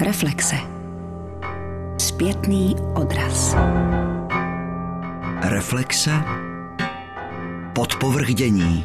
[0.00, 0.56] Reflexe.
[1.98, 3.56] Zpětný odraz.
[5.42, 6.10] Reflexe.
[7.74, 8.84] Podpovrdění.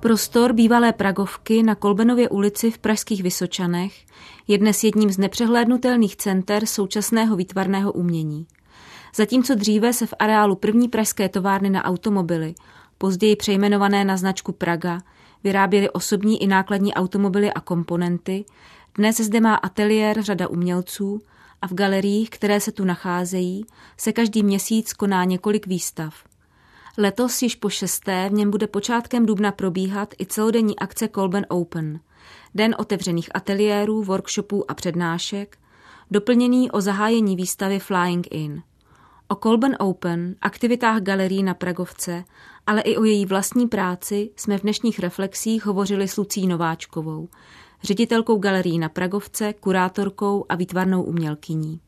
[0.00, 3.94] Prostor bývalé Pragovky na Kolbenově ulici v Pražských Vysočanech
[4.48, 8.46] je dnes jedním z nepřehlédnutelných center současného výtvarného umění.
[9.16, 12.54] Zatímco dříve se v areálu první pražské továrny na automobily,
[12.98, 15.00] později přejmenované na značku Praga,
[15.46, 18.44] vyráběly osobní i nákladní automobily a komponenty,
[18.94, 21.22] dnes zde má ateliér řada umělců
[21.62, 26.14] a v galeriích, které se tu nacházejí, se každý měsíc koná několik výstav.
[26.98, 32.00] Letos již po šesté v něm bude počátkem dubna probíhat i celodenní akce Colben Open,
[32.54, 35.58] den otevřených ateliérů, workshopů a přednášek,
[36.10, 38.62] doplněný o zahájení výstavy Flying In.
[39.28, 42.24] O Colben Open, aktivitách galerii na Pragovce,
[42.66, 47.28] ale i o její vlastní práci jsme v dnešních reflexích hovořili s Lucí Nováčkovou,
[47.82, 51.80] ředitelkou galerii na Pragovce, kurátorkou a výtvarnou umělkyní.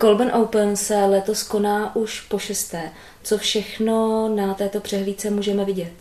[0.00, 2.90] Colben Open se letos koná už po šesté.
[3.22, 5.92] Co všechno na této přehlídce můžeme vidět?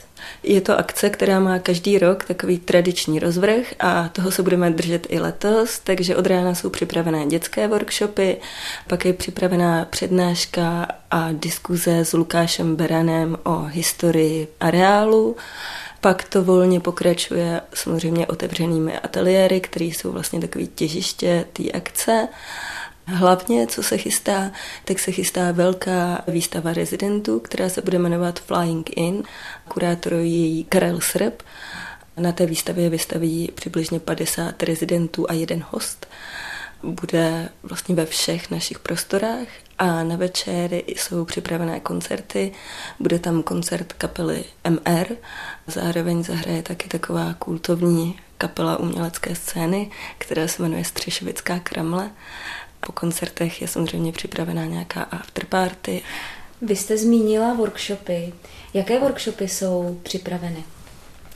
[0.44, 5.08] Je to akce, která má každý rok takový tradiční rozvrh a toho se budeme držet
[5.10, 8.38] i letos, takže od rána jsou připravené dětské workshopy,
[8.88, 15.36] pak je připravená přednáška a diskuze s Lukášem Beranem o historii areálu.
[16.02, 22.28] Pak to volně pokračuje samozřejmě otevřenými ateliéry, které jsou vlastně takový těžiště té akce.
[23.10, 24.52] Hlavně, co se chystá,
[24.86, 29.24] tak se chystá velká výstava rezidentů, která se bude jmenovat Flying In.
[29.68, 31.42] Kurátor její Karel Srb.
[32.18, 36.08] Na té výstavě vystaví přibližně 50 rezidentů a jeden host.
[36.84, 39.48] Bude vlastně ve všech našich prostorách
[39.78, 42.52] a na večer jsou připravené koncerty.
[43.00, 45.08] Bude tam koncert kapely MR,
[45.68, 52.12] zároveň zahraje taky taková kultovní kapela umělecké scény, která se jmenuje Střešovická kramle
[52.88, 56.02] po koncertech je samozřejmě připravená nějaká afterparty.
[56.62, 58.34] Vy jste zmínila workshopy.
[58.74, 60.64] Jaké workshopy jsou připraveny?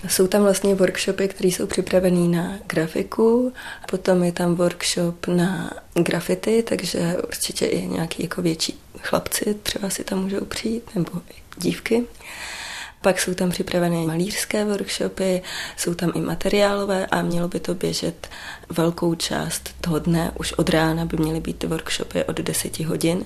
[0.07, 3.53] Jsou tam vlastně workshopy, které jsou připravené na grafiku,
[3.89, 10.03] potom je tam workshop na grafity, takže určitě i nějaký jako větší chlapci třeba si
[10.03, 11.12] tam můžou přijít, nebo
[11.57, 12.03] dívky.
[13.01, 15.41] Pak jsou tam připravené malířské workshopy,
[15.78, 18.28] jsou tam i materiálové a mělo by to běžet
[18.69, 20.31] velkou část toho dne.
[20.39, 23.25] Už od rána by měly být workshopy od 10 hodin.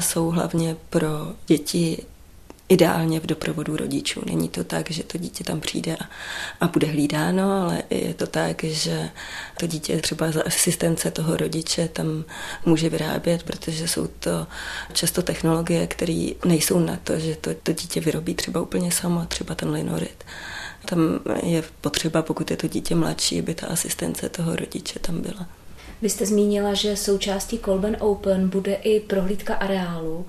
[0.00, 1.08] Jsou hlavně pro
[1.46, 2.02] děti
[2.72, 4.22] ideálně v doprovodu rodičů.
[4.26, 6.04] Není to tak, že to dítě tam přijde a,
[6.60, 9.10] a bude hlídáno, ale je to tak, že
[9.60, 12.24] to dítě třeba za asistence toho rodiče tam
[12.66, 14.46] může vyrábět, protože jsou to
[14.92, 19.54] často technologie, které nejsou na to, že to, to dítě vyrobí třeba úplně samo, třeba
[19.54, 20.24] ten linorit.
[20.84, 20.98] Tam
[21.42, 25.46] je potřeba, pokud je to dítě mladší, aby ta asistence toho rodiče tam byla.
[26.02, 30.26] Vy jste zmínila, že součástí Colben Open bude i prohlídka areálu.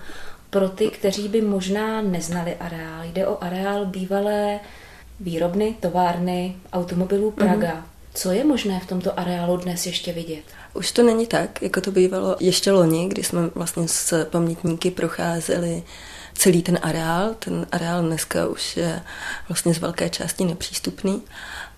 [0.54, 4.60] Pro ty, kteří by možná neznali areál, jde o areál bývalé
[5.20, 7.48] výrobny, továrny automobilů mhm.
[7.48, 7.74] Praga.
[7.74, 7.94] Mm-hmm.
[8.14, 10.44] Co je možné v tomto areálu dnes ještě vidět?
[10.74, 15.84] Už to není tak, jako to bývalo ještě loni, kdy jsme vlastně s pamětníky procházeli
[16.34, 17.36] celý ten areál.
[17.40, 19.02] Ten areál dneska už je
[19.50, 21.22] vlastně z velké části nepřístupný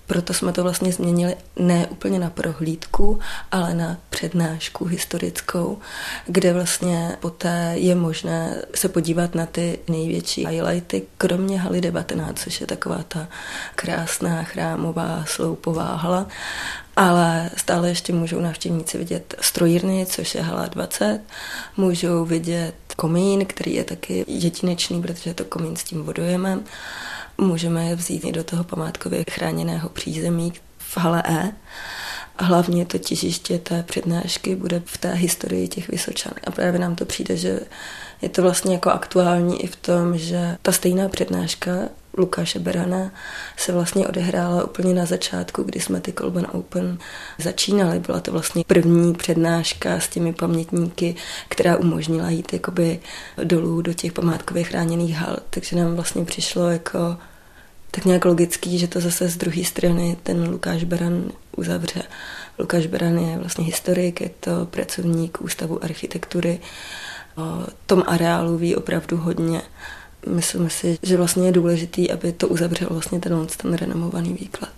[0.08, 3.20] proto jsme to vlastně změnili ne úplně na prohlídku,
[3.52, 5.78] ale na přednášku historickou,
[6.26, 12.62] kde vlastně poté je možné se podívat na ty největší highlighty, kromě haly 19, což
[12.62, 13.28] je taková ta
[13.76, 16.28] krásná chrámová sloupová hala.
[16.96, 21.20] Ale stále ještě můžou návštěvníci vidět strojírny, což je hala 20.
[21.78, 26.64] Můžou vidět komín, který je taky jedinečný, protože je to komín s tím vodojemem
[27.38, 31.52] Můžeme je vzít i do toho památkově chráněného přízemí v hale E.
[32.40, 36.34] Hlavně to těžiště té přednášky bude v té historii těch Vysočan.
[36.48, 37.60] A právě nám to přijde, že
[38.22, 41.72] je to vlastně jako aktuální i v tom, že ta stejná přednáška
[42.18, 43.12] Lukáše Berana
[43.58, 46.98] se vlastně odehrála úplně na začátku, kdy jsme ty Colban Open
[47.38, 48.00] začínali.
[48.00, 51.16] Byla to vlastně první přednáška s těmi pamětníky,
[51.50, 53.00] která umožnila jít jakoby
[53.44, 55.38] dolů do těch památkově chráněných hal.
[55.50, 57.18] Takže nám vlastně přišlo jako
[57.96, 62.04] tak nějak logický, že to zase z druhé strany ten Lukáš Beran uzavře.
[62.60, 66.60] Lukáš Beran je vlastně historik, je to pracovník Ústavu architektury.
[67.38, 69.62] O tom areálu ví opravdu hodně.
[70.28, 74.74] Myslím si, že vlastně je důležitý, aby to uzavřel vlastně ten, ten renomovaný výklad.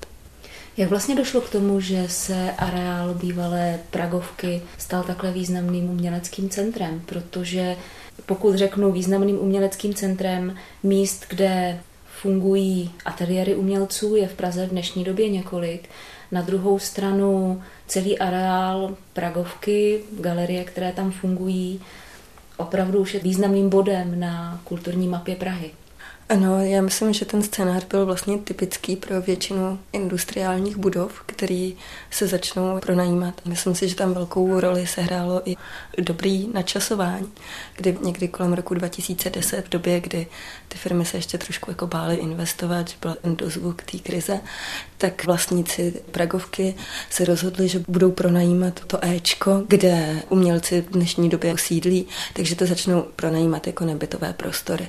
[0.78, 7.02] Jak vlastně došlo k tomu, že se areál bývalé Pragovky stal takhle významným uměleckým centrem?
[7.06, 7.76] Protože
[8.26, 11.80] pokud řeknu významným uměleckým centrem míst, kde
[12.22, 15.90] fungují ateliéry umělců, je v Praze v dnešní době několik.
[16.32, 21.82] Na druhou stranu celý areál Pragovky, galerie, které tam fungují,
[22.58, 25.72] opravdu už je významným bodem na kulturní mapě Prahy.
[26.30, 31.76] Ano, já myslím, že ten scénář byl vlastně typický pro většinu industriálních budov, který
[32.12, 33.42] se začnou pronajímat.
[33.46, 35.56] Myslím si, že tam velkou roli sehrálo i
[35.98, 37.32] dobrý načasování,
[37.76, 40.28] kdy někdy kolem roku 2010, v době, kdy
[40.68, 44.40] ty firmy se ještě trošku jako bály investovat, že byl dozvuk té krize,
[44.98, 46.76] tak vlastníci Pragovky
[47.10, 52.66] se rozhodli, že budou pronajímat to Ečko, kde umělci v dnešní době sídlí, takže to
[52.66, 54.88] začnou pronajímat jako nebytové prostory.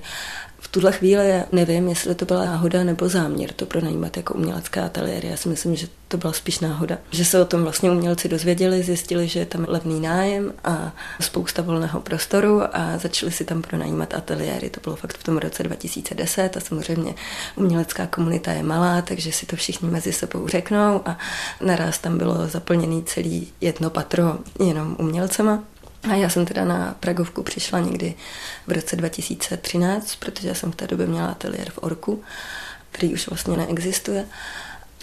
[0.71, 5.25] Tuhle chvíli nevím, jestli to byla náhoda nebo záměr to pronajímat jako umělecká ateliér.
[5.25, 6.99] Já si myslím, že to byla spíš náhoda.
[7.11, 11.63] Že se o tom vlastně umělci dozvěděli, zjistili, že je tam levný nájem a spousta
[11.63, 14.71] volného prostoru a začali si tam pronajímat ateliéry.
[14.71, 17.15] To bylo fakt v tom roce 2010 a samozřejmě
[17.57, 21.19] umělecká komunita je malá, takže si to všichni mezi sebou řeknou a
[21.61, 25.65] naraz tam bylo zaplněný celý jedno patro jenom umělcema.
[26.03, 28.15] A já jsem teda na Pragovku přišla někdy
[28.67, 32.23] v roce 2013, protože jsem v té době měla ateliér v Orku,
[32.91, 34.27] který už vlastně neexistuje.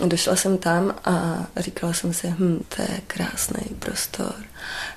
[0.06, 4.36] Došla jsem tam a říkala jsem si, hm, to je krásný prostor.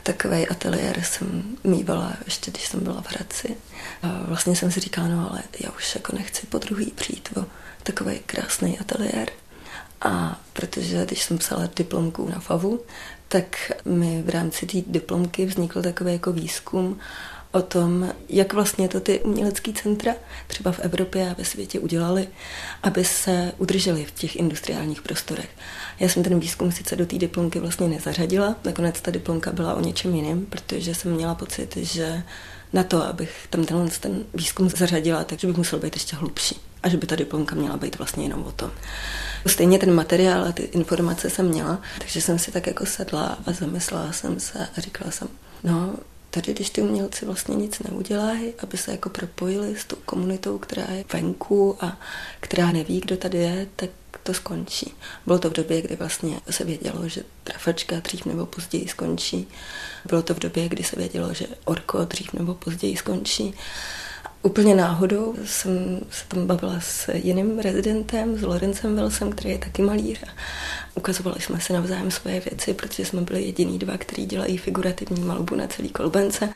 [0.02, 3.56] Takový ateliér jsem mývala ještě, když jsem byla v Hradci.
[4.02, 7.44] A vlastně jsem si říkala, no ale já už jako nechci po druhý přijít o
[7.82, 9.28] takový krásný ateliér.
[10.00, 12.80] A protože když jsem psala diplomku na FAVu,
[13.28, 16.98] tak mi v rámci té diplomky vznikl takový jako výzkum
[17.52, 20.14] o tom, jak vlastně to ty umělecké centra
[20.46, 22.28] třeba v Evropě a ve světě udělali,
[22.82, 25.48] aby se udrželi v těch industriálních prostorech.
[26.00, 29.80] Já jsem ten výzkum sice do té diplomky vlastně nezařadila, nakonec ta diplomka byla o
[29.80, 32.22] něčem jiném, protože jsem měla pocit, že
[32.72, 36.88] na to, abych tam tenhle ten výzkum zařadila, takže bych musel být ještě hlubší a
[36.88, 38.70] že by ta diplomka měla být vlastně jenom o tom.
[39.46, 43.52] Stejně ten materiál a ty informace jsem měla, takže jsem si tak jako sedla a
[43.52, 45.28] zamyslela jsem se a říkala jsem,
[45.64, 45.94] no,
[46.30, 50.86] tady, když ty umělci vlastně nic neudělají, aby se jako propojili s tou komunitou, která
[50.92, 52.00] je venku a
[52.40, 53.90] která neví, kdo tady je, tak
[54.22, 54.94] to skončí.
[55.26, 59.48] Bylo to v době, kdy vlastně se vědělo, že trafačka dřív nebo později skončí.
[60.04, 63.54] Bylo to v době, kdy se vědělo, že orko dřív nebo později skončí.
[64.42, 69.82] Úplně náhodou jsem se tam bavila s jiným rezidentem, s Lorencem Velsem, který je taky
[69.82, 70.24] malíř.
[70.94, 75.54] Ukazovali jsme se navzájem svoje věci, protože jsme byli jediný dva, kteří dělají figurativní malbu
[75.54, 76.48] na celý kolbence.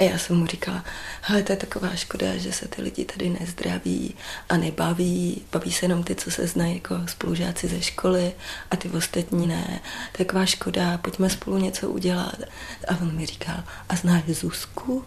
[0.00, 0.84] A já jsem mu říkala,
[1.20, 4.14] hele, to je taková škoda, že se ty lidi tady nezdraví
[4.48, 8.32] a nebaví, baví se jenom ty, co se znají jako spolužáci ze školy
[8.70, 9.80] a ty ostatní ne.
[10.12, 12.36] Taková škoda, pojďme spolu něco udělat.
[12.88, 15.04] A on mi říkal, a znáš Zuzku?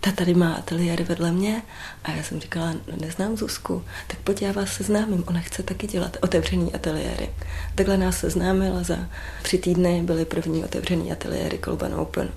[0.00, 1.62] Ta tady má ateliér vedle mě
[2.04, 5.86] a já jsem říkala, no, neznám Zuzku, tak pojď já vás seznámím, ona chce taky
[5.86, 7.30] dělat otevřený ateliéry.
[7.74, 8.96] Takhle nás seznámila za
[9.42, 12.28] tři týdny byly první otevřený ateliéry Kolban Open.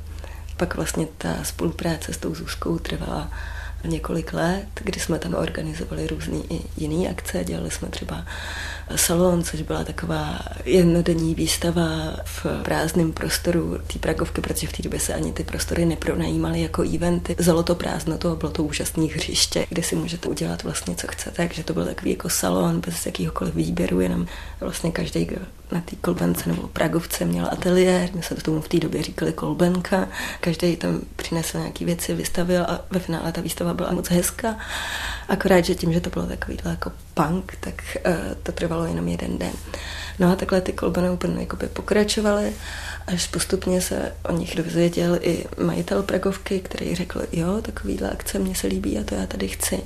[0.57, 3.31] Pak vlastně ta spolupráce s tou Zuzkou trvala
[3.83, 7.43] několik let, kdy jsme tam organizovali různé i jiné akce.
[7.43, 8.25] Dělali jsme třeba
[8.95, 11.85] salon, což byla taková jednodenní výstava
[12.25, 16.83] v prázdném prostoru té Pragovky, protože v té době se ani ty prostory nepronajímaly jako
[16.95, 17.35] eventy.
[17.39, 21.35] Zalo to prázdno, to bylo to úžasné hřiště, kde si můžete udělat vlastně, co chcete.
[21.35, 24.25] Takže to byl takový jako salon bez jakýhokoliv výběru, jenom
[24.59, 25.27] vlastně každý,
[25.71, 29.33] na té kolbence nebo Pragovce měl ateliér, my jsme to tomu v té době říkali
[29.33, 30.07] kolbenka,
[30.41, 34.57] každý tam přinesl nějaké věci, vystavil a ve finále ta výstava byla moc hezká.
[35.27, 38.13] Akorát, že tím, že to bylo takový jako punk, tak uh,
[38.43, 39.53] to trvalo jenom jeden den.
[40.19, 42.53] No a takhle ty kolbany úplně pokračovaly,
[43.07, 48.55] až postupně se o nich dozvěděl i majitel Pragovky, který řekl, jo, takovýhle akce mě
[48.55, 49.79] se líbí a to já tady chci.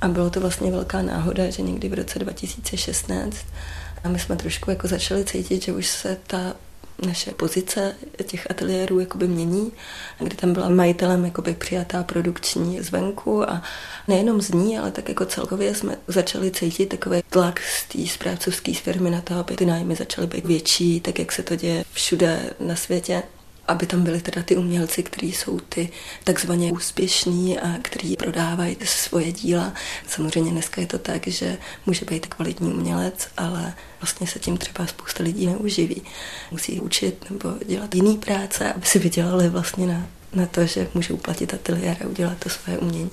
[0.00, 3.36] A bylo to vlastně velká náhoda, že někdy v roce 2016
[4.04, 6.54] a my jsme trošku jako začali cítit, že už se ta
[7.06, 9.72] naše pozice těch ateliérů jakoby mění,
[10.18, 13.62] kdy tam byla majitelem jakoby přijatá produkční zvenku a
[14.08, 18.74] nejenom z ní, ale tak jako celkově jsme začali cítit takový tlak z té správcovské
[18.74, 22.50] firmy na to, aby ty nájmy začaly být větší, tak jak se to děje všude
[22.60, 23.22] na světě
[23.68, 25.88] aby tam byly teda ty umělci, kteří jsou ty
[26.24, 29.72] takzvaně úspěšní a kteří prodávají svoje díla.
[30.08, 34.86] Samozřejmě dneska je to tak, že může být kvalitní umělec, ale vlastně se tím třeba
[34.86, 36.02] spousta lidí neuživí.
[36.50, 41.16] Musí učit nebo dělat jiný práce, aby si vydělali vlastně na na to, že můžou
[41.16, 43.10] platit ateliér a udělat to své umění.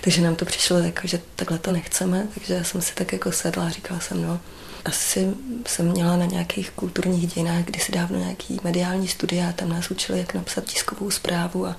[0.00, 3.32] Takže nám to přišlo jako, že takhle to nechceme, takže já jsem si tak jako
[3.32, 4.40] sedla a říkala jsem, no,
[4.84, 5.34] Asi
[5.66, 10.18] jsem měla na nějakých kulturních dějinách kdysi dávno nějaký mediální studia a tam nás učili,
[10.18, 11.76] jak napsat tiskovou zprávu a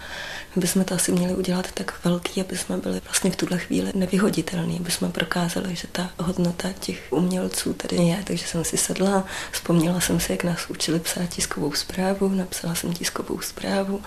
[0.55, 3.91] my bychom to asi měli udělat tak velký, aby jsme byli vlastně v tuhle chvíli
[3.95, 8.23] nevyhoditelní, aby jsme prokázali, že ta hodnota těch umělců tady je.
[8.23, 12.93] Takže jsem si sedla, vzpomněla jsem si, jak nás učili psát tiskovou zprávu, napsala jsem
[12.93, 14.01] tiskovou zprávu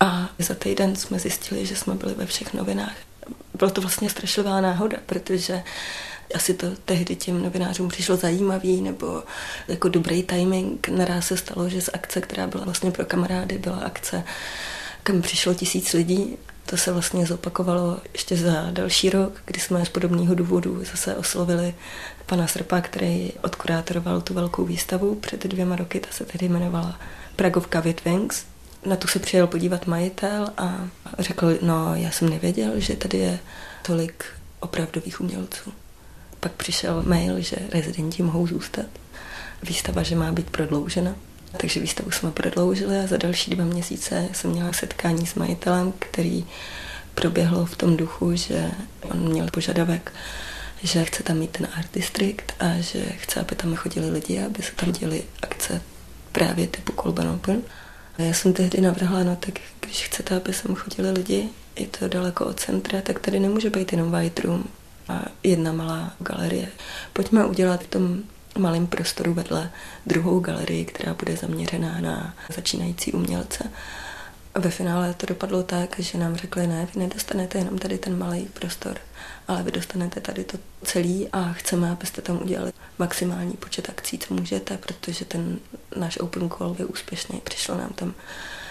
[0.00, 2.94] a za týden jsme zjistili, že jsme byli ve všech novinách.
[3.58, 5.62] Bylo to vlastně strašlivá náhoda, protože
[6.34, 9.22] asi to tehdy těm novinářům přišlo zajímavý nebo
[9.68, 10.88] jako dobrý timing.
[10.88, 14.24] Naraz se stalo, že z akce, která byla vlastně pro kamarády, byla akce,
[15.02, 16.36] kam přišlo tisíc lidí.
[16.66, 21.74] To se vlastně zopakovalo ještě za další rok, kdy jsme z podobného důvodu zase oslovili
[22.26, 26.00] pana Srpa, který odkurátoroval tu velkou výstavu před dvěma roky.
[26.00, 27.00] Ta se tedy jmenovala
[27.36, 28.44] Pragovka with Wings.
[28.86, 33.38] Na tu se přijel podívat majitel a řekl, no já jsem nevěděl, že tady je
[33.82, 34.24] tolik
[34.60, 35.72] opravdových umělců.
[36.40, 38.86] Pak přišel mail, že rezidenti mohou zůstat.
[39.62, 41.14] Výstava, že má být prodloužena.
[41.56, 46.46] Takže výstavu jsme prodloužili a za další dva měsíce jsem měla setkání s majitelem, který
[47.14, 48.70] proběhlo v tom duchu, že
[49.02, 50.12] on měl požadavek,
[50.82, 54.62] že chce tam mít ten art district a že chce, aby tam chodili lidi, aby
[54.62, 55.82] se tam děli akce
[56.32, 57.62] právě typu Colban Open.
[58.18, 62.44] Já jsem tehdy navrhla, no tak když chcete, aby sem chodili lidi, je to daleko
[62.44, 64.64] od centra, tak tady nemůže být jenom White Room
[65.08, 66.68] a jedna malá galerie.
[67.12, 68.22] Pojďme udělat v tom
[68.58, 69.70] malém prostoru vedle
[70.06, 73.70] druhou galerii, která bude zaměřená na začínající umělce.
[74.54, 78.18] A ve finále to dopadlo tak, že nám řekli, ne, vy nedostanete jenom tady ten
[78.18, 78.98] malý prostor,
[79.48, 84.34] ale vy dostanete tady to celý a chceme, abyste tam udělali maximální počet akcí, co
[84.34, 85.58] můžete, protože ten
[85.96, 87.40] náš open call je úspěšný.
[87.44, 88.14] Přišlo nám tam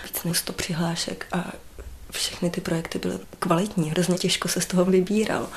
[0.04, 1.52] víc než 100 přihlášek a
[2.12, 5.50] všechny ty projekty byly kvalitní, hrozně těžko se z toho vybíral.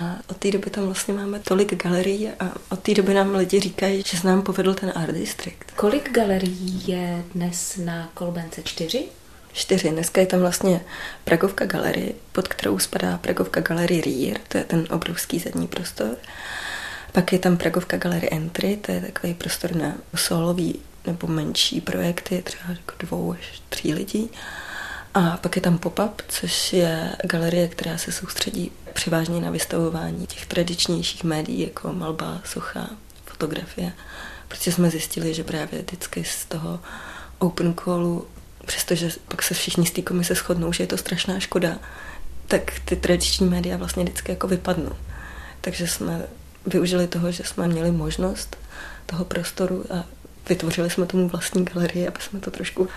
[0.00, 3.60] A od té doby tam vlastně máme tolik galerií a od té doby nám lidi
[3.60, 5.70] říkají, že se nám povedl ten Art District.
[5.76, 8.62] Kolik galerií je dnes na Kolbence?
[8.62, 9.08] Čtyři?
[9.52, 9.90] Čtyři.
[9.90, 10.80] Dneska je tam vlastně
[11.24, 16.16] Pragovka galerie, pod kterou spadá Pragovka galerie Rear, to je ten obrovský zadní prostor.
[17.12, 22.42] Pak je tam Pragovka galerie Entry, to je takový prostor na solový nebo menší projekty,
[22.42, 24.30] třeba jako dvou až tří lidí.
[25.14, 30.46] A pak je tam pop-up, což je galerie, která se soustředí převážně na vystavování těch
[30.46, 32.90] tradičnějších médií, jako malba, socha,
[33.24, 33.92] fotografie.
[34.48, 36.80] Protože jsme zjistili, že právě vždycky z toho
[37.38, 38.26] open callu,
[38.68, 41.78] přestože pak se všichni z té komise shodnou, že je to strašná škoda,
[42.46, 44.92] tak ty tradiční média vlastně vždycky jako vypadnou.
[45.60, 46.26] Takže jsme
[46.66, 48.56] využili toho, že jsme měli možnost
[49.06, 50.04] toho prostoru a
[50.48, 52.88] vytvořili jsme tomu vlastní galerii, aby jsme to trošku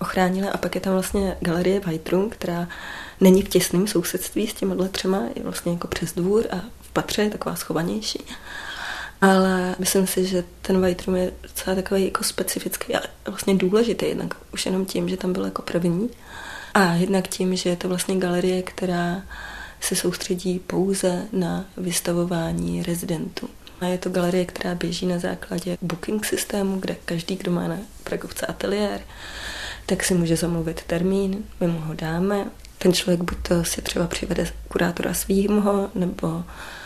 [0.00, 0.48] ochránili.
[0.48, 2.68] A pak je tam vlastně galerie White Room, která
[3.20, 7.22] není v těsném sousedství s těma třema, je vlastně jako přes dvůr a v patře
[7.22, 8.24] je taková schovanější.
[9.20, 14.06] Ale myslím si, že ten White Room je docela takový jako specifický a vlastně důležitý,
[14.06, 16.10] jednak už jenom tím, že tam byl jako první
[16.74, 19.22] a jednak tím, že je to vlastně galerie, která
[19.80, 23.48] se soustředí pouze na vystavování rezidentů.
[23.80, 27.78] A je to galerie, která běží na základě booking systému, kde každý, kdo má na
[28.04, 29.00] Pragovce ateliér,
[29.86, 32.44] tak si může zamluvit termín, my mu ho dáme.
[32.78, 36.44] Ten člověk buď to si třeba přivede kurátora svýho, nebo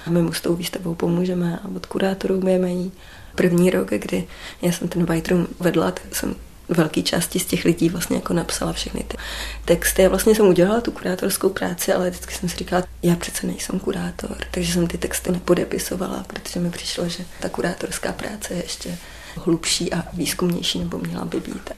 [0.09, 2.91] my mu s tou výstavou pomůžeme a od kurátorů ji.
[3.35, 4.27] První rok, kdy
[4.63, 6.35] já jsem ten White Room vedla, tak jsem
[6.69, 9.17] velké části z těch lidí vlastně jako napsala všechny ty
[9.65, 10.03] texty.
[10.03, 13.79] Já vlastně jsem udělala tu kurátorskou práci, ale vždycky jsem si říkala, já přece nejsem
[13.79, 18.99] kurátor, takže jsem ty texty nepodepisovala, protože mi přišlo, že ta kurátorská práce je ještě
[19.37, 21.71] hlubší a výzkumnější, nebo měla by být.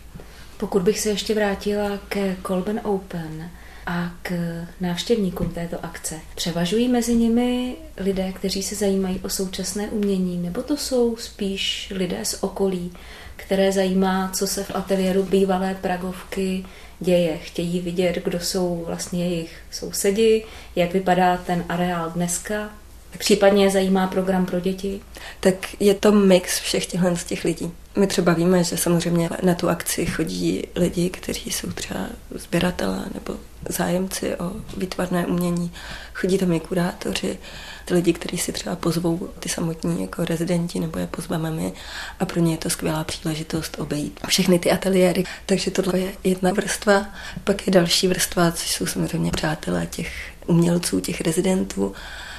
[0.57, 3.51] Pokud bych se ještě vrátila ke Colben Open,
[3.87, 4.33] a k
[4.81, 6.21] návštěvníkům této akce.
[6.35, 12.25] Převažují mezi nimi lidé, kteří se zajímají o současné umění, nebo to jsou spíš lidé
[12.25, 12.93] z okolí,
[13.37, 16.65] které zajímá, co se v ateliéru bývalé Pragovky
[17.01, 17.39] děje.
[17.39, 20.45] Chtějí vidět, kdo jsou vlastně jejich sousedi,
[20.77, 22.71] jak vypadá ten areál dneska,
[23.19, 25.01] Případně zajímá program pro děti?
[25.41, 27.73] Tak je to mix všech těchto z těch lidí.
[27.97, 32.01] My třeba víme, že samozřejmě na tu akci chodí lidi, kteří jsou třeba
[32.35, 33.37] sběratelé nebo
[33.69, 35.73] zájemci o výtvarné umění.
[36.15, 37.39] Chodí tam i kurátoři,
[37.85, 41.73] ty lidi, kteří si třeba pozvou ty samotní jako rezidenti nebo je pozveme my
[42.21, 45.25] a pro ně je to skvělá příležitost obejít všechny ty ateliéry.
[45.47, 47.07] Takže tohle je jedna vrstva,
[47.45, 50.13] pak je další vrstva, což jsou samozřejmě přátelé těch
[50.47, 51.95] umělců, těch rezidentů.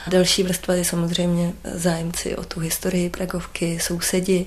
[0.07, 4.45] Další vrstva je samozřejmě zájemci o tu historii Pragovky, sousedi.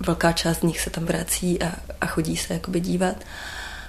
[0.00, 3.16] Velká část z nich se tam vrací a, a chodí se jakoby dívat.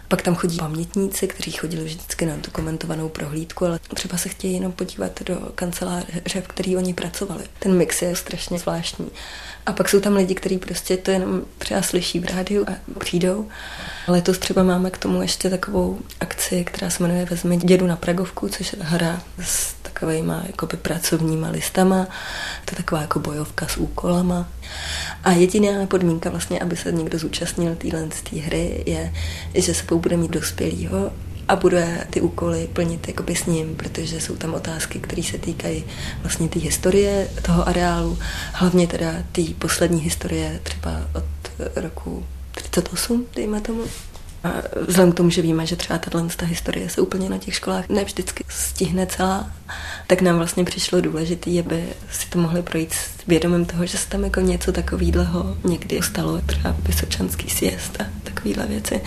[0.07, 4.53] Pak tam chodí pamětníci, kteří chodili vždycky na tu komentovanou prohlídku, ale třeba se chtějí
[4.53, 7.43] jenom podívat do kanceláře, v který oni pracovali.
[7.59, 9.07] Ten mix je strašně zvláštní.
[9.65, 13.47] A pak jsou tam lidi, kteří prostě to jenom třeba slyší v rádiu a přijdou.
[14.07, 18.49] Letos třeba máme k tomu ještě takovou akci, která se jmenuje Vezmi dědu na Pragovku,
[18.49, 22.05] což je hra s takovýma jakoby pracovníma listama.
[22.65, 24.49] To je taková jako bojovka s úkolama.
[25.23, 28.07] A jediná podmínka vlastně, aby se někdo zúčastnil téhle
[28.45, 29.13] hry, je,
[29.53, 31.11] že se bude mít dospělýho
[31.47, 35.83] a bude ty úkoly plnit jakoby s ním, protože jsou tam otázky, které se týkají
[36.21, 38.19] vlastně té historie toho areálu,
[38.53, 41.25] hlavně teda té poslední historie třeba od
[41.75, 43.83] roku 38, dejme tomu.
[44.43, 44.53] A
[44.87, 47.89] vzhledem k tomu, že víme, že třeba tato ta historie se úplně na těch školách
[47.89, 49.51] ne vždycky stihne celá,
[50.07, 54.09] tak nám vlastně přišlo důležité, aby si to mohli projít s vědomím toho, že se
[54.09, 59.01] tam jako něco takového někdy stalo, třeba Vysočanský sjezd a takovéhle věci,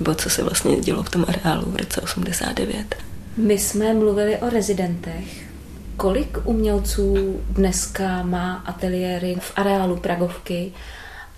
[0.00, 2.96] nebo co se vlastně dělo v tom areálu v roce 89.
[3.36, 5.50] My jsme mluvili o rezidentech.
[5.96, 10.72] Kolik umělců dneska má ateliéry v areálu Pragovky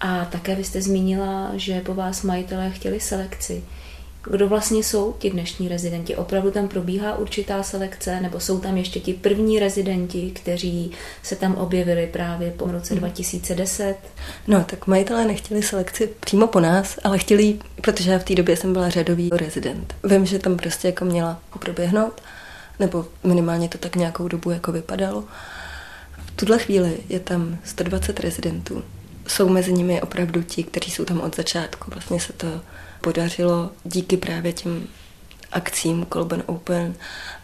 [0.03, 3.65] a také vy jste zmínila, že po vás majitelé chtěli selekci.
[4.31, 6.17] Kdo vlastně jsou ti dnešní rezidenti?
[6.17, 10.91] Opravdu tam probíhá určitá selekce, nebo jsou tam ještě ti první rezidenti, kteří
[11.23, 13.87] se tam objevili právě po roce 2010?
[13.87, 13.97] Hmm.
[14.47, 18.57] No, tak majitelé nechtěli selekci přímo po nás, ale chtěli, protože já v té době
[18.57, 19.95] jsem byla řadový rezident.
[20.05, 22.21] Vím, že tam prostě jako měla proběhnout,
[22.81, 25.25] nebo minimálně to tak nějakou dobu jako vypadalo.
[26.27, 28.83] V tuhle chvíli je tam 120 rezidentů
[29.33, 31.91] jsou mezi nimi opravdu ti, kteří jsou tam od začátku.
[31.91, 32.61] Vlastně se to
[33.01, 34.89] podařilo díky právě těm
[35.53, 36.95] akcím Colben Open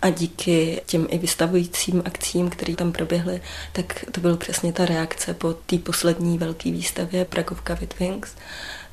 [0.02, 3.40] a díky těm i vystavujícím akcím, které tam proběhly,
[3.72, 8.34] tak to byl přesně ta reakce po té poslední velké výstavě Pragovka with Wings,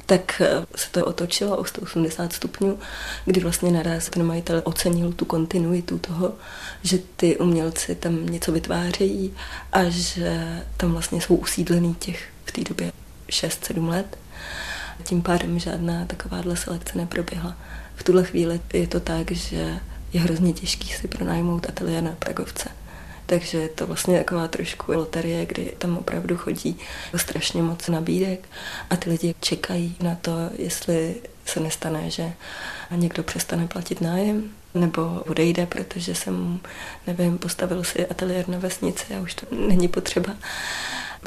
[0.06, 2.80] tak eh, se to otočilo o 180 stupňů,
[3.26, 6.34] kdy vlastně naraz ten majitel ocenil tu kontinuitu toho,
[6.84, 9.34] že ty umělci tam něco vytvářejí
[9.72, 12.92] a že tam vlastně jsou usídlený těch té době
[13.30, 14.18] 6-7 let.
[15.04, 17.58] Tím pádem žádná takováhle selekce neproběhla.
[17.96, 19.80] V tuhle chvíli je to tak, že
[20.14, 22.70] je hrozně těžký si pronajmout ateliér na Pragovce.
[23.26, 26.78] Takže je to vlastně taková trošku loterie, kdy tam opravdu chodí
[27.16, 28.50] strašně moc nabídek
[28.90, 32.34] a ty lidi čekají na to, jestli se nestane, že
[32.92, 36.60] někdo přestane platit nájem nebo odejde, protože jsem,
[37.08, 40.34] nevím, postavil si ateliér na vesnici a už to není potřeba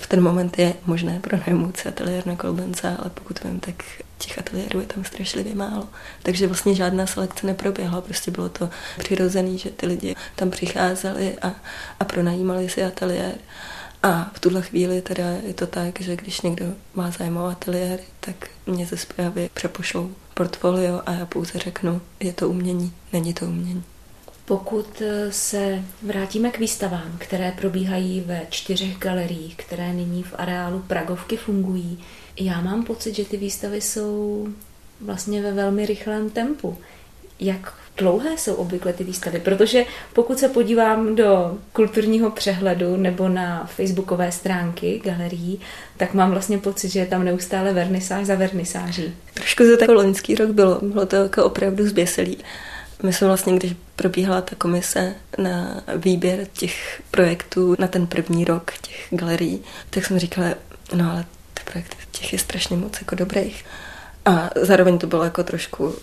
[0.01, 3.75] v ten moment je možné pronajmout si ateliér na Kolbence, ale pokud vím, tak
[4.19, 5.89] těch ateliérů je tam strašlivě málo.
[6.23, 11.53] Takže vlastně žádná selekce neproběhla, prostě bylo to přirozené, že ty lidi tam přicházeli a,
[12.01, 13.35] a pronajímali si ateliér.
[14.03, 18.01] A v tuhle chvíli teda je to tak, že když někdo má zájem o ateliér,
[18.21, 23.47] tak mě ze zprávy přepošlou portfolio a já pouze řeknu, je to umění, není to
[23.47, 23.85] umění.
[24.49, 30.85] Pokud eh, se vrátíme k výstavám, které probíhají ve čtyřech galeriích, které nyní v areálu
[30.87, 32.05] Pragovky fungují,
[32.41, 34.49] já mám pocit, že ty výstavy jsou
[35.01, 36.79] vlastně ve velmi rychlém tempu.
[37.41, 39.41] Jak dlouhé jsou obvykle ty výstavy?
[39.41, 45.61] Protože pokud se podívám do kulturního přehledu nebo na facebookové stránky galerií,
[45.97, 49.15] tak mám vlastně pocit, že je tam neustále vernisáž za vernisáží.
[49.35, 50.79] Trošku to tak loňský rok bylo.
[50.83, 52.39] Bylo to jako opravdu zběsilý.
[53.03, 58.73] My jsme vlastně, když probíhala ta komise na výběr těch projektů na ten první rok
[58.81, 60.55] těch galerií, tak jsme říkali,
[60.95, 63.65] no ale ty projekty těch je strašně moc jako dobrých.
[64.25, 65.95] A zároveň to bylo jako trošku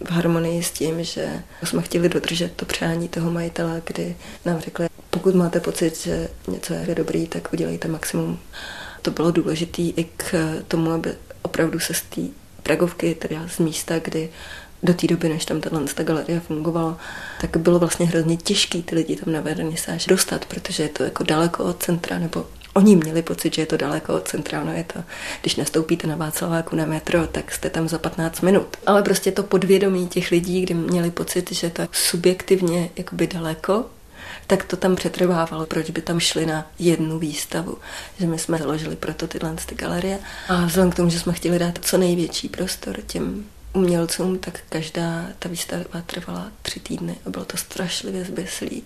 [0.00, 4.86] v harmonii s tím, že jsme chtěli dodržet to přání toho majitele, kdy nám řekli,
[5.10, 8.38] pokud máte pocit, že něco je dobrý, tak udělejte maximum.
[9.02, 10.34] To bylo důležité i k
[10.68, 12.20] tomu, aby opravdu se z té
[12.62, 14.30] Pragovky, teda z místa, kdy
[14.82, 16.98] do té doby, než tam tato ta galerie fungovala,
[17.40, 21.24] tak bylo vlastně hrozně těžké ty lidi tam na vernisáž dostat, protože je to jako
[21.24, 24.84] daleko od centra, nebo Oni měli pocit, že je to daleko od centra, no je
[24.84, 25.04] to,
[25.40, 28.76] když nastoupíte na Václaváku na metro, tak jste tam za 15 minut.
[28.86, 33.86] Ale prostě to podvědomí těch lidí, kdy měli pocit, že to je subjektivně jakoby daleko,
[34.46, 37.78] tak to tam přetrvávalo, proč by tam šli na jednu výstavu.
[38.20, 40.18] Že my jsme založili proto tyhle ty galerie
[40.48, 45.26] a vzhledem k tomu, že jsme chtěli dát co největší prostor těm umělcům, tak každá
[45.38, 48.82] ta výstava trvala tři týdny a bylo to strašlivě zběslý.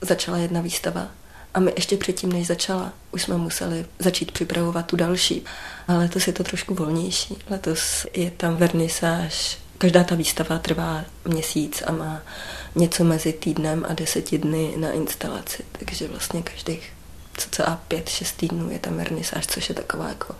[0.00, 1.08] Začala jedna výstava
[1.54, 5.44] a my ještě předtím, než začala, už jsme museli začít připravovat tu další.
[5.88, 7.36] Ale letos je to trošku volnější.
[7.50, 9.58] Letos je tam vernisáž.
[9.78, 12.22] Každá ta výstava trvá měsíc a má
[12.74, 15.64] něco mezi týdnem a deseti dny na instalaci.
[15.78, 16.92] Takže vlastně každých
[17.36, 20.34] cca pět, šest týdnů je tam vernisáž, což je taková jako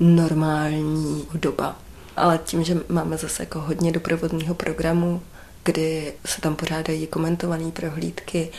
[0.00, 1.76] normální doba
[2.16, 5.22] ale tím, že máme zase jako hodně doprovodného programu,
[5.64, 8.50] kdy se tam pořádají komentované prohlídky,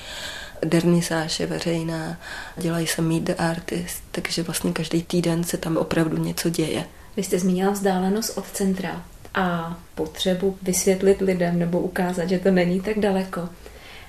[0.65, 2.17] dernisáž je veřejná,
[2.57, 6.85] dělají se meet the artist, takže vlastně každý týden se tam opravdu něco děje.
[7.17, 12.81] Vy jste zmínila vzdálenost od centra a potřebu vysvětlit lidem nebo ukázat, že to není
[12.81, 13.49] tak daleko.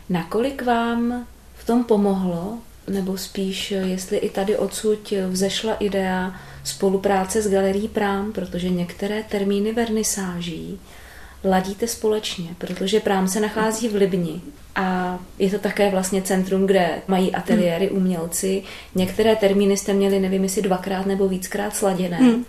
[0.09, 7.51] Nakolik vám v tom pomohlo, nebo spíš, jestli i tady odsud vzešla idea spolupráce s
[7.51, 10.81] Galerií Prám, protože některé termíny vernisáží
[11.45, 14.41] ladíte společně, protože Prám se nachází v Libni
[14.75, 18.63] a je to také vlastně centrum, kde mají ateliéry umělci.
[18.95, 22.17] Některé termíny jste měli, nevím, jestli dvakrát nebo víckrát sladěné.
[22.17, 22.45] Hmm.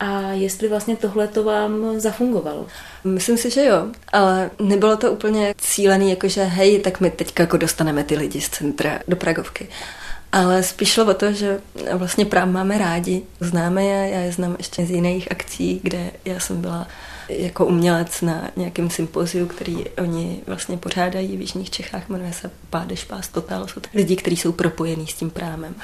[0.00, 2.66] A jestli vlastně tohle to vám zafungovalo?
[3.04, 7.56] Myslím si, že jo, ale nebylo to úplně cílený, jakože hej, tak my teď jako
[7.56, 9.68] dostaneme ty lidi z centra do Pragovky.
[10.32, 11.60] Ale spíš šlo o to, že
[11.92, 16.40] vlastně právě máme rádi, známe je, já je znám ještě z jiných akcí, kde já
[16.40, 16.86] jsem byla
[17.28, 23.04] jako umělec na nějakém sympoziu, který oni vlastně pořádají v Jižních Čechách, jmenuje se Pádeš
[23.04, 25.74] Pás Total, jsou to lidi, kteří jsou propojení s tím prámem.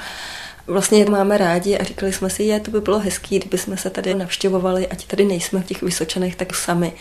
[0.67, 3.89] Vlastně máme rádi a říkali jsme si, je, to by bylo hezký, kdyby jsme se
[3.89, 6.93] tady navštěvovali, ať tady nejsme v těch Vysočanech tak sami.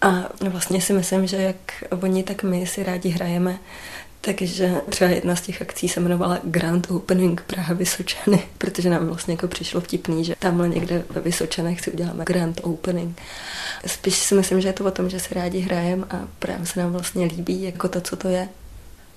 [0.00, 3.58] A vlastně si myslím, že jak oni, tak my si rádi hrajeme
[4.26, 9.34] takže třeba jedna z těch akcí se jmenovala Grand Opening Praha Vysočany, protože nám vlastně
[9.34, 13.20] jako přišlo vtipný, že tamhle někde ve Vysočanech si uděláme Grand Opening.
[13.86, 16.80] Spíš si myslím, že je to o tom, že se rádi hrajeme a právě se
[16.80, 18.48] nám vlastně líbí jako to, co to je.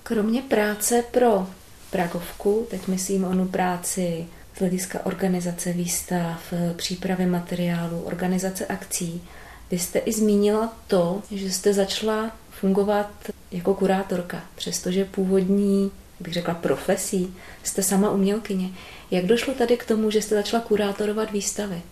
[0.02, 1.46] Kromě práce pro
[1.90, 9.22] Pragovku, teď myslím onu práci z hlediska organizace výstav, přípravy materiálu, organizace akcí,
[9.70, 13.10] vy jste i zmínila to, že jste začala fungovat
[13.52, 18.70] jako kurátorka, přestože původní, bych řekla, profesí jste sama umělkyně.
[19.10, 21.82] Jak došlo tady k tomu, že jste začala kurátorovat výstavy?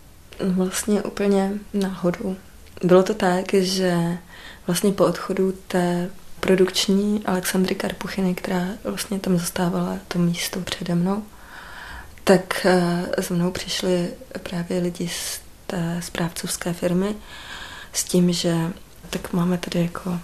[0.41, 2.37] Vlastně úplně náhodou.
[2.85, 4.19] Bylo to tak, že
[4.67, 11.23] vlastně po odchodu té produkční Alexandry Karpuchiny, která vlastně tam zastávala to místo přede mnou,
[12.25, 14.09] tak eh, mnou přišli
[14.43, 17.15] právě lidi z té správcovské firmy
[17.93, 18.57] s tím, že
[19.11, 20.19] tak máme tady jako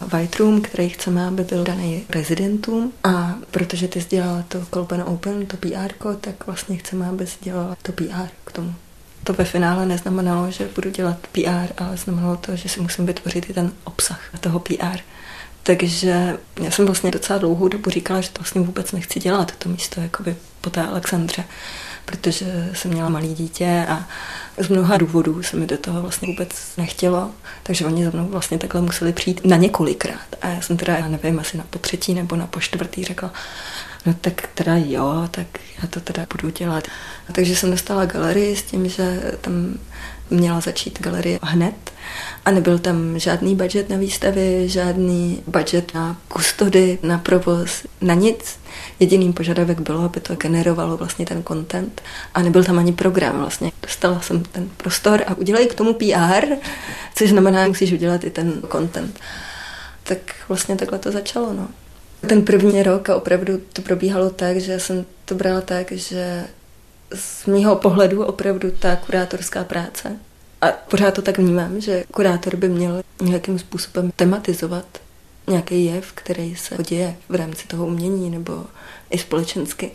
[0.00, 5.46] White Room, který chceme, aby byl daný rezidentům a protože ty dělala to Colben Open,
[5.46, 8.74] to PR, tak vlastně chceme, aby dělala to PR k tomu.
[9.24, 13.50] To ve finále neznamenalo, že budu dělat PR, ale znamenalo to, že si musím vytvořit
[13.50, 14.98] i ten obsah toho PR.
[15.62, 19.68] Takže já jsem vlastně docela dlouhou dobu říkala, že to vlastně vůbec nechci dělat, to
[19.68, 21.44] místo jakoby po té Alexandře
[22.04, 24.04] protože jsem měla malé dítě a
[24.58, 27.30] z mnoha důvodů se mi do toho vlastně vůbec nechtělo,
[27.62, 30.36] takže oni za mnou vlastně takhle museli přijít na několikrát.
[30.42, 33.32] A já jsem teda, já nevím, asi na potřetí nebo na poštvrtý řekla,
[34.06, 35.46] no tak teda jo, tak
[35.82, 36.84] já to teda budu dělat.
[37.28, 39.78] A takže jsem dostala galerii s tím, že tam
[40.30, 41.92] měla začít galerie hned
[42.44, 48.59] a nebyl tam žádný budget na výstavy, žádný budget na kustody, na provoz, na nic.
[49.00, 52.02] Jediným požadavek bylo, aby to generovalo vlastně ten content
[52.34, 53.72] a nebyl tam ani program vlastně.
[53.82, 56.46] Dostala jsem ten prostor a udělej k tomu PR,
[57.14, 59.20] což znamená, že musíš udělat i ten content.
[60.02, 61.68] Tak vlastně takhle to začalo, no.
[62.26, 66.44] Ten první rok a opravdu to probíhalo tak, že jsem to brala tak, že
[67.14, 70.16] z mého pohledu opravdu ta kurátorská práce
[70.60, 74.86] a pořád to tak vnímám, že kurátor by měl nějakým způsobem tematizovat
[75.50, 78.66] nějaký jev, který se děje v rámci toho umění nebo
[79.10, 79.90] i společensky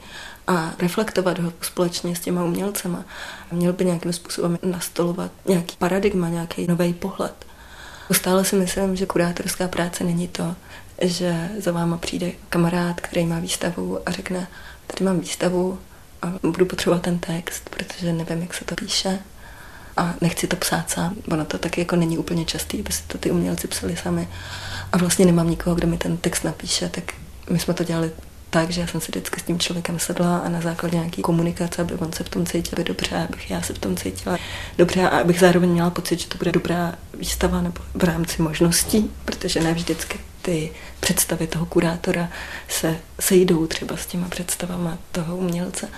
[0.48, 3.06] a reflektovat ho společně s těma umělcema.
[3.52, 7.46] Měl by nějakým způsobem nastolovat nějaký paradigma, nějaký nový pohled.
[8.12, 10.56] Stále si myslím, že kurátorská práce není to,
[11.02, 14.48] že za váma přijde kamarád, který má výstavu a řekne,
[14.88, 15.80] tady mám výstavu
[16.22, 19.20] a budu potřebovat ten text, protože nevím, jak se to píše
[19.98, 21.16] a nechci to psát sám.
[21.32, 24.28] Ono to taky jako není úplně častý, aby si to ty umělci psali sami.
[24.96, 27.04] A vlastně nemám nikoho, kdo mi ten text napíše, tak
[27.50, 28.12] my jsme to dělali
[28.50, 31.82] tak, že já jsem si vždycky s tím člověkem sedla a na základě nějaký komunikace,
[31.82, 34.38] aby on se v tom cítil dobře, abych já se v tom cítila
[34.78, 39.12] dobře a abych zároveň měla pocit, že to bude dobrá výstava nebo v rámci možností,
[39.26, 42.30] protože ne vždycky ty představy toho kurátora
[42.68, 45.90] se sejdou třeba s těma představama toho umělce.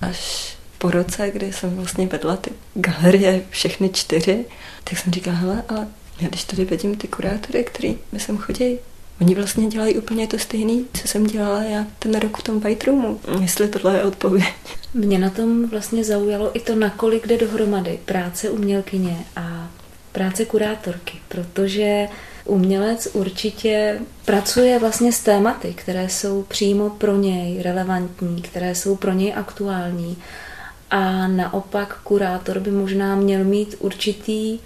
[0.00, 4.44] Až po roce, kdy jsem vlastně vedla ty galerie, všechny čtyři,
[4.84, 5.86] tak jsem říkala, hele, ale
[6.20, 8.78] já když tady vidím ty kurátory, který mi sem chodí,
[9.20, 12.84] oni vlastně dělají úplně to stejné, co jsem dělala já ten rok v tom White
[12.84, 13.20] Roomu.
[13.40, 14.54] Jestli tohle je odpověď.
[14.94, 19.70] Mě na tom vlastně zaujalo i to, nakolik jde dohromady práce umělkyně a
[20.12, 22.08] práce kurátorky, protože
[22.44, 29.12] umělec určitě pracuje vlastně s tématy, které jsou přímo pro něj relevantní, které jsou pro
[29.12, 30.16] něj aktuální
[30.90, 34.58] a naopak kurátor by možná měl mít určitý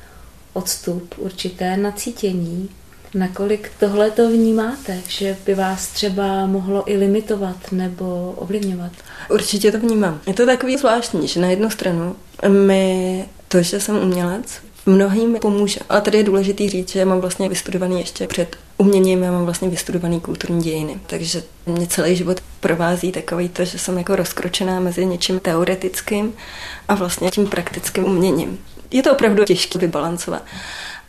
[0.52, 2.68] odstup, určité nacítění.
[3.14, 8.92] Nakolik tohle to vnímáte, že by vás třeba mohlo i limitovat nebo ovlivňovat?
[9.30, 10.20] Určitě to vnímám.
[10.26, 12.16] Je to takový zvláštní, že na jednu stranu
[12.48, 15.80] mi to, že jsem umělec, mnohým pomůže.
[15.88, 19.44] Ale tady je důležitý říct, že já mám vlastně vystudovaný ještě před uměním, já mám
[19.44, 21.00] vlastně vystudovaný kulturní dějiny.
[21.06, 26.32] Takže mě celý život provází takový to, že jsem jako rozkročená mezi něčím teoretickým
[26.88, 28.58] a vlastně tím praktickým uměním.
[28.90, 30.44] Je to opravdu těžké vybalancovat.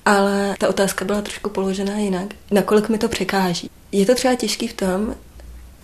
[0.05, 2.27] Ale ta otázka byla trošku položená jinak.
[2.51, 3.69] Nakolik mi to překáží?
[3.91, 5.15] Je to třeba těžký v tom,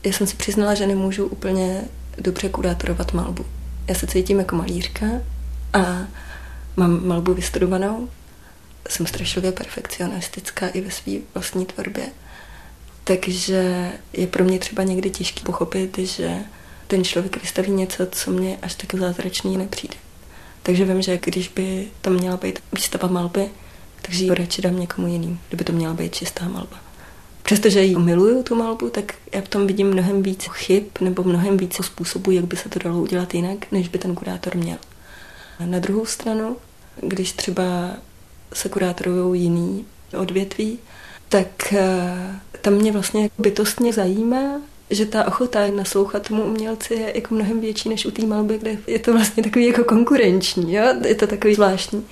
[0.03, 1.81] já jsem si přiznala, že nemůžu úplně
[2.17, 3.45] dobře kurátorovat malbu.
[3.87, 5.05] Já se cítím jako malířka
[5.73, 6.07] a
[6.75, 8.09] mám malbu vystudovanou.
[8.89, 12.03] Jsem strašlivě perfekcionistická i ve své vlastní tvorbě.
[13.03, 16.37] Takže je pro mě třeba někdy těžké pochopit, že
[16.87, 19.95] ten člověk vystaví něco, co mě až tak zázračný nepřijde.
[20.67, 23.49] Takže vím, že když by to měla být výstava malby,
[24.01, 26.77] takže ji radši dám někomu jiným, kdyby to měla být čistá malba.
[27.43, 31.57] Přestože ji miluju, tu malbu, tak já v tom vidím mnohem víc chyb nebo mnohem
[31.57, 34.77] víc způsobů, jak by se to dalo udělat jinak, než by ten kurátor měl.
[35.59, 36.57] A na druhou stranu,
[37.01, 37.63] když třeba
[38.53, 39.85] se kurátorují jiný
[40.17, 40.79] odvětví,
[41.29, 47.35] tak eh, tam mě vlastně bytostně zajímá, že ta ochota naslouchat tomu umělci je jako
[47.35, 50.93] mnohem větší než u té malby, kde je to vlastně takový jako konkurenční, jo?
[51.05, 52.05] je to takový zvláštní.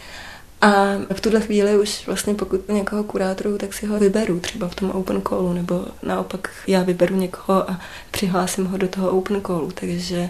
[0.62, 4.76] A v tuhle chvíli už vlastně pokud někoho kurátoru, tak si ho vyberu třeba v
[4.76, 7.80] tom open callu, nebo naopak já vyberu někoho a
[8.12, 10.30] přihlásím ho do toho open callu, takže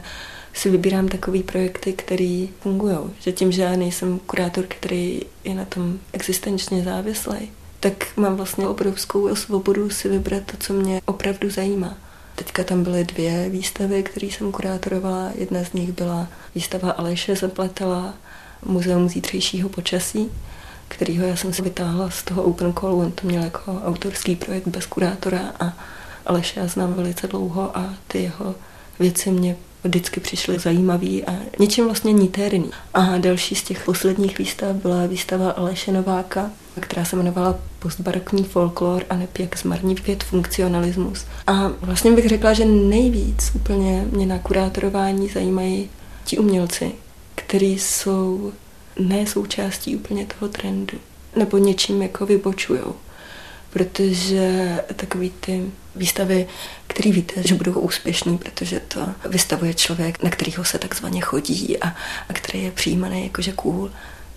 [0.54, 2.98] si vybírám takový projekty, které fungují.
[3.20, 8.68] Že tím, že já nejsem kurátor, který je na tom existenčně závislý, tak mám vlastně
[8.68, 11.98] obrovskou svobodu si vybrat to, co mě opravdu zajímá.
[12.36, 15.32] Teďka tam byly dvě výstavy, které jsem kurátorovala.
[15.36, 18.13] Jedna z nich byla výstava Aleše Zapletela,
[18.65, 20.32] Muzeum zítřejšího počasí,
[20.88, 23.00] kterýho já jsem si vytáhla z toho open callu.
[23.00, 25.74] On to měl jako autorský projekt bez kurátora a
[26.26, 28.56] Aleše já znám velice dlouho a ty jeho
[29.00, 29.56] věci mě
[29.88, 32.71] vždycky přišly zajímavý a něčím vlastně niterný.
[32.93, 39.04] A další z těch posledních výstav byla výstava Aleše Nováka, která se jmenovala Postbarokní folklor
[39.10, 41.26] a neb jak zmarnit funkcionalismus.
[41.48, 45.89] A vlastně bych řekla, že nejvíc úplně mě na kurátorování zajímají
[46.26, 46.91] ti umělci,
[47.36, 48.52] kteří jsou
[49.00, 50.98] ne součástí úplně toho trendu,
[51.36, 52.95] nebo něčím jako vybočujou.
[53.69, 56.48] Protože takový ty výstavy,
[56.96, 61.88] který víte, že budou úspěšný, protože to vystavuje člověk, na kterého se takzvaně chodí a,
[62.30, 63.92] a který je přijímaný jakože cool,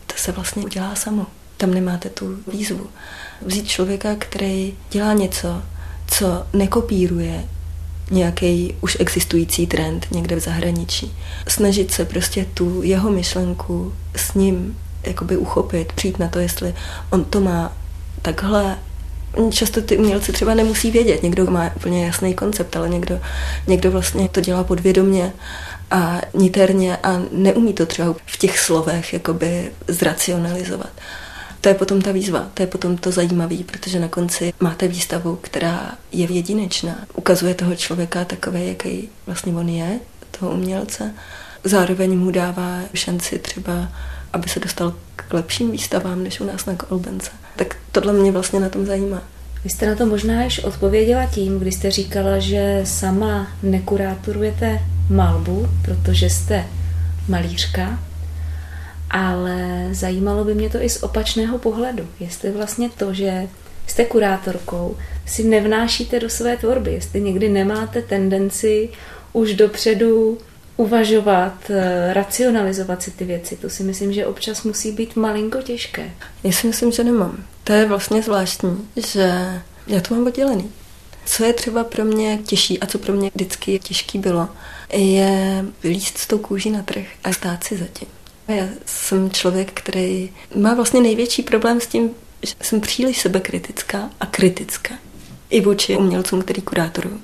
[0.07, 1.27] to se vlastně udělá samo.
[1.57, 2.87] Tam nemáte tu výzvu.
[3.42, 5.62] Vzít člověka, který dělá něco,
[6.07, 7.44] co nekopíruje
[8.11, 11.16] nějaký už existující trend někde v zahraničí.
[11.49, 16.75] Snažit se prostě tu jeho myšlenku s ním jakoby uchopit, přijít na to, jestli
[17.11, 17.77] on to má
[18.23, 18.79] takhle
[19.51, 21.22] často ty umělci třeba nemusí vědět.
[21.22, 23.20] Někdo má úplně jasný koncept, ale někdo,
[23.66, 25.33] někdo vlastně to dělá podvědomě
[25.90, 30.90] a niterně a neumí to třeba v těch slovech jakoby zracionalizovat.
[31.61, 35.37] To je potom ta výzva, to je potom to zajímavé, protože na konci máte výstavu,
[35.37, 36.96] která je jedinečná.
[37.14, 40.01] Ukazuje toho člověka takové, jaký vlastně on je,
[40.38, 41.14] toho umělce.
[41.64, 43.88] Zároveň mu dává šanci třeba,
[44.33, 47.31] aby se dostal k lepším výstavám, než u nás na Kolbence.
[47.59, 49.23] Tak tohle mě vlastně na tom zajímá.
[49.64, 55.68] Vy jste na to možná již odpověděla tím, když jste říkala, že sama nekurátorujete malbu,
[55.85, 56.64] protože jste
[57.29, 57.99] malířka,
[59.11, 62.07] ale zajímalo by mě to i z opačného pohledu.
[62.21, 63.49] Jestli vlastně to, že
[63.87, 68.88] jste kurátorkou, si nevnášíte do své tvorby, jestli někdy nemáte tendenci
[69.33, 70.38] už dopředu
[70.78, 73.56] uvažovat, eh, racionalizovat si ty věci.
[73.56, 76.10] To si myslím, že občas musí být malinko těžké.
[76.44, 77.44] Já si myslím, že nemám.
[77.64, 79.32] To je vlastně zvláštní, že
[79.86, 80.70] já to mám oddělený.
[81.24, 84.48] Co je třeba pro mě těžší a co pro mě vždycky těžký bylo,
[84.92, 88.08] je vylíst s tou kůží na trh a stát si zatím.
[88.48, 92.10] Já jsem člověk, který má vlastně největší problém s tím,
[92.42, 94.94] že jsem příliš sebekritická a kritická.
[95.50, 97.20] I vůči umělcům, který kurátoruju.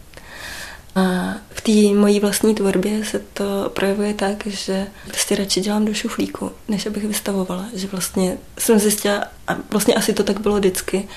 [0.94, 5.94] A v té mojí vlastní tvorbě se to projevuje tak, že prostě radši dělám do
[5.94, 7.64] šuflíku, než abych vystavovala.
[7.74, 11.08] Že vlastně jsem zjistila, a vlastně asi to tak bylo vždycky,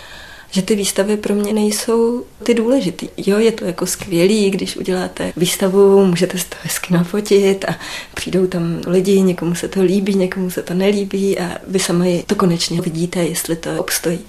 [0.52, 3.10] že ty výstavy pro mě nejsou ty důležitý.
[3.18, 7.76] Jo, je to jako skvělý, když uděláte výstavu, můžete se to hezky nafotit a
[8.16, 12.36] přijdou tam lidi, někomu se to líbí, někomu se to nelíbí a vy sami to
[12.36, 14.20] konečně vidíte, jestli to obstojí.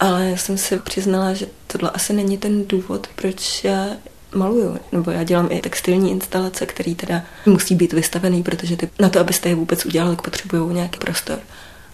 [0.00, 3.86] Ale jsem si přiznala, že tohle asi není ten důvod, proč já
[4.34, 9.08] maluju, nebo já dělám i textilní instalace, které teda musí být vystavený, protože ty, na
[9.08, 11.38] to, abyste je vůbec udělali, potřebují nějaký prostor.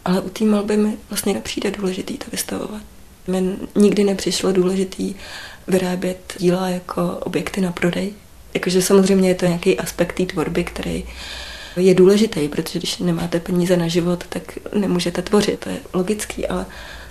[0.04, 2.82] Ale u té malby mi vlastně nepřijde důležitý to vystavovat.
[3.26, 5.14] Mi nikdy nepřišlo důležitý
[5.68, 8.12] vyrábět díla jako objekty na prodej.
[8.54, 11.04] Jakože samozřejmě je to nějaký aspekt té tvorby, který
[11.76, 14.42] je důležitý, protože když nemáte peníze na život, tak
[14.74, 15.60] nemůžete tvořit.
[15.60, 16.66] To je logický, ale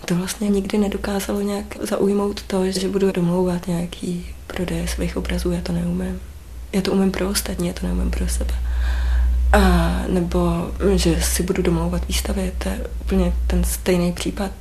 [0.05, 5.61] to vlastně nikdy nedokázalo nějak zaujmout to, že budu domlouvat nějaký prodej svých obrazů, já
[5.61, 6.19] to neumím.
[6.73, 8.53] Já to umím pro ostatní, já to neumím pro sebe.
[9.53, 14.51] A nebo, že si budu domlouvat výstavy, to je úplně ten stejný případ.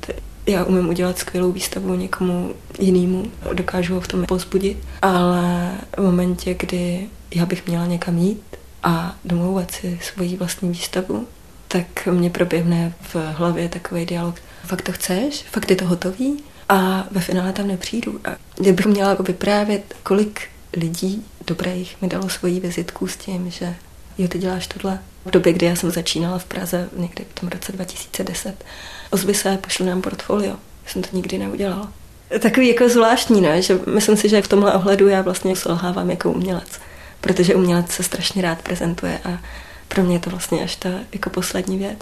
[0.47, 6.53] Já umím udělat skvělou výstavu někomu jinému, dokážu ho v tom pozbudit, ale v momentě,
[6.53, 8.41] kdy já bych měla někam jít
[8.83, 11.27] a domlouvat si svoji vlastní výstavu,
[11.67, 14.35] tak mě proběhne v hlavě takový dialog.
[14.63, 15.45] Fakt to chceš?
[15.51, 16.43] Fakt je to hotový?
[16.69, 18.19] A ve finále tam nepřijdu.
[18.25, 20.41] A kdybych měla jako vyprávět, kolik
[20.77, 23.75] lidí dobrých mi dalo svoji vizitku s tím, že
[24.17, 24.99] jo, ty děláš tohle.
[25.25, 28.65] V době, kdy já jsem začínala v Praze, někdy v tom roce 2010,
[29.09, 30.51] ozvy se, pošlu nám portfolio.
[30.85, 31.91] Já jsem to nikdy neudělala.
[32.39, 33.61] Takový jako zvláštní, ne?
[33.61, 36.79] že myslím si, že v tomhle ohledu já vlastně selhávám jako umělec,
[37.21, 39.39] protože umělec se strašně rád prezentuje a
[39.87, 41.99] pro mě je to vlastně až ta jako poslední věc.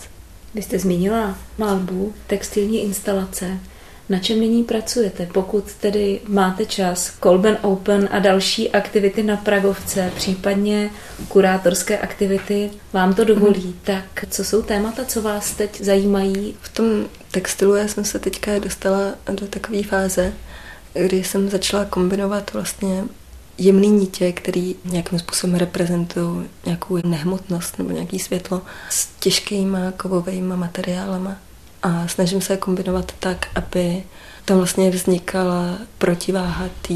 [0.55, 3.59] Vy jste zmínila malbu, textilní instalace.
[4.09, 5.29] Na čem nyní pracujete?
[5.33, 10.89] Pokud tedy máte čas, Kolben Open a další aktivity na Pragovce, případně
[11.27, 13.79] kurátorské aktivity vám to dovolí, mm.
[13.83, 16.55] tak co jsou témata, co vás teď zajímají?
[16.62, 20.33] V tom textilu já jsem se teďka dostala do takové fáze,
[20.93, 23.03] kdy jsem začala kombinovat vlastně
[23.60, 31.36] jemný nitě, který nějakým způsobem reprezentují nějakou nehmotnost nebo nějaký světlo s těžkýma kovovými materiálama
[31.84, 34.04] a snažím se je kombinovat tak, aby
[34.45, 36.93] tam vlastně vznikala protiváha té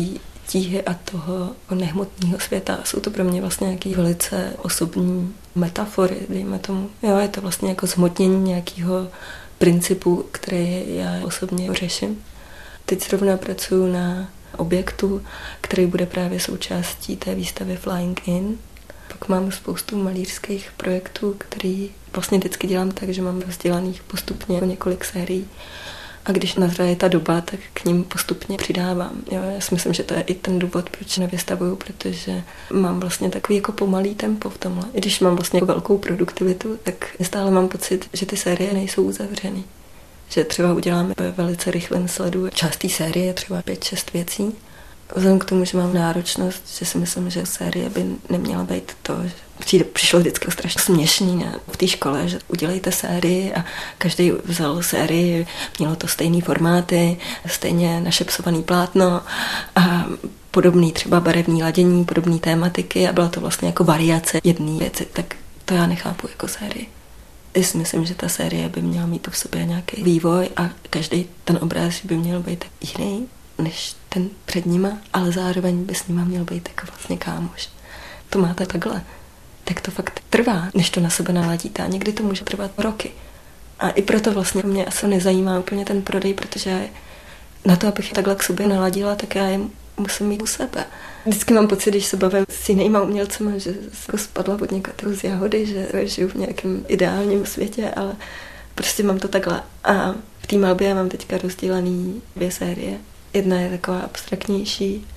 [0.48, 2.80] tíhy a toho nehmotného světa.
[2.84, 6.90] Jsou to pro mě vlastně nějaké velice osobní metafory, dejme tomu.
[7.04, 9.08] Jo, je to vlastně jako zhmotnění nějakého
[9.58, 12.24] principu, který já osobně řeším.
[12.86, 15.22] Teď zrovna pracuji na objektu,
[15.62, 18.58] který bude právě součástí té výstavy Flying In.
[19.08, 25.06] Pak mám spoustu malířských projektů, který vlastně vždycky dělám tak, že mám rozdělaných postupně několik
[25.06, 25.48] sérií.
[26.26, 29.12] A když nazraje ta doba, tak k ním postupně přidávám.
[29.32, 33.30] Jo, já si myslím, že to je i ten důvod, proč nevystavuju, protože mám vlastně
[33.30, 34.86] takový jako pomalý tempo v tomhle.
[34.94, 39.64] I když mám vlastně velkou produktivitu, tak stále mám pocit, že ty série nejsou uzavřeny
[40.34, 44.52] že třeba uděláme ve velice rychlém sledu část té série, třeba 5-6 věcí.
[45.16, 49.18] Vzhledem k tomu, že mám náročnost, že si myslím, že série by neměla být to,
[49.24, 51.56] že přijde, přišlo vždycky strašně směšný ne?
[51.72, 53.66] v té škole, že udělejte sérii a
[53.98, 55.48] každý vzal sérii,
[55.80, 59.22] mělo to stejný formáty, stejně našepsovaný plátno
[59.76, 60.06] a
[60.52, 65.36] podobný třeba barevní ladění, podobné tématiky a byla to vlastně jako variace jedné věci, tak
[65.66, 66.88] to já nechápu jako sérii.
[67.58, 71.30] Já si myslím, že ta série by měla mít v sobě nějaký vývoj a každý
[71.46, 76.24] ten obraz by měl být jiný než ten před nima, ale zároveň by s nima
[76.24, 77.70] měl být jako vlastně kámoš.
[78.30, 79.04] To máte takhle.
[79.64, 83.12] Tak to fakt trvá, než to na sebe naladíte a někdy to může trvat roky.
[83.80, 86.90] A i proto vlastně mě asi nezajímá úplně ten prodej, protože
[87.66, 89.60] na to, abych takhle k sobě naladila, tak já je
[89.98, 90.86] musím mít u sebe.
[91.26, 93.74] Vždycky mám pocit, když se bavím s jinýma umělcema, že
[94.08, 98.16] jako spadla od někoho z jahody, že žiju v nějakém ideálním světě, ale
[98.76, 99.64] prostě mám to takhle.
[99.84, 102.98] A v té malbě mám teďka rozdělený dvě série.
[103.34, 105.08] Jedna je taková abstraktnější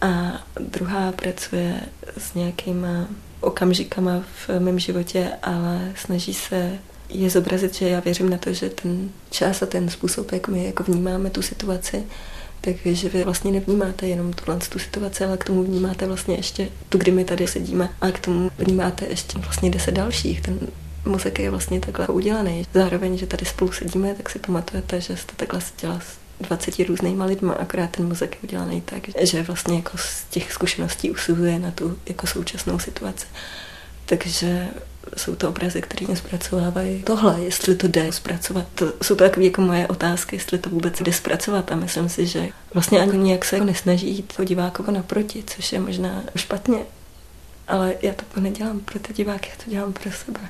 [0.00, 1.80] a druhá pracuje
[2.18, 3.06] s nějakýma
[3.40, 8.70] okamžikama v mém životě, ale snaží se je zobrazit, že já věřím na to, že
[8.70, 12.04] ten čas a ten způsob, jak my jako vnímáme tu situaci,
[12.66, 16.98] takže vy vlastně nevnímáte jenom tuhle tu situaci, ale k tomu vnímáte vlastně ještě tu,
[16.98, 20.40] kdy my tady sedíme a k tomu vnímáte ještě vlastně deset dalších.
[20.40, 20.58] Ten
[21.04, 22.66] mozek je vlastně takhle udělaný.
[22.74, 27.24] Zároveň, že tady spolu sedíme, tak si pamatujete, že jste takhle seděla s 20 různýma
[27.24, 31.70] lidma, akorát ten mozek je udělaný tak, že vlastně jako z těch zkušeností usuzuje na
[31.70, 33.26] tu jako současnou situaci.
[34.06, 34.68] Takže
[35.16, 38.66] jsou to obrazy, které mě zpracovávají tohle, jestli to jde zpracovat.
[38.74, 42.26] To jsou to takové jako moje otázky, jestli to vůbec jde zpracovat a myslím si,
[42.26, 46.78] že vlastně ani nějak se nesnaží jít o divákovo naproti, což je možná špatně,
[47.68, 50.40] ale já to nedělám pro ty diváky, já to dělám pro sebe.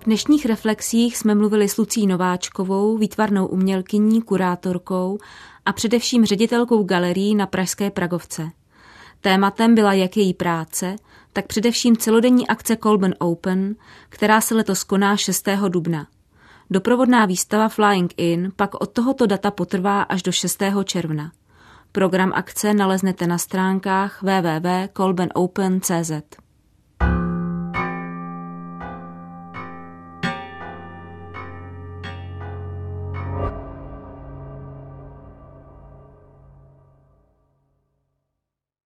[0.00, 5.18] V dnešních reflexích jsme mluvili s Lucí Nováčkovou, výtvarnou umělkyní, kurátorkou
[5.66, 8.50] a především ředitelkou galerií na Pražské Pragovce.
[9.22, 10.96] Tématem byla jak její práce,
[11.32, 13.74] tak především celodenní akce Colben Open,
[14.08, 15.48] která se letos koná 6.
[15.68, 16.06] dubna.
[16.70, 20.62] Doprovodná výstava Flying In pak od tohoto data potrvá až do 6.
[20.84, 21.32] června.
[21.92, 26.41] Program akce naleznete na stránkách www.kolbenopen.cz.